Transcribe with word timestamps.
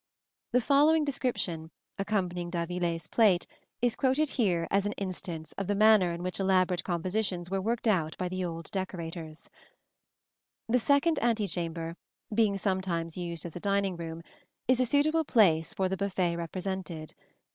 The 0.51 0.61
following 0.61 1.05
description, 1.05 1.69
accompanying 1.99 2.49
d'Aviler's 2.49 3.05
plate, 3.05 3.45
is 3.83 3.95
quoted 3.95 4.29
here 4.31 4.67
as 4.71 4.87
an 4.87 4.93
instance 4.93 5.53
of 5.59 5.67
the 5.67 5.75
manner 5.75 6.11
in 6.11 6.23
which 6.23 6.39
elaborate 6.39 6.83
compositions 6.83 7.51
were 7.51 7.61
worked 7.61 7.87
out 7.87 8.17
by 8.17 8.27
the 8.27 8.43
old 8.43 8.71
decorators: 8.71 9.47
"The 10.67 10.79
second 10.79 11.19
antechamber, 11.21 11.97
being 12.33 12.57
sometimes 12.57 13.15
used 13.15 13.45
as 13.45 13.55
a 13.55 13.59
dining 13.59 13.95
room, 13.95 14.23
is 14.67 14.79
a 14.79 14.87
suitable 14.87 15.23
place 15.23 15.71
for 15.71 15.87
the 15.87 15.97
buffet 15.97 16.35
represented. 16.35 17.13